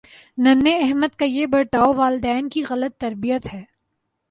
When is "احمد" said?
0.77-1.15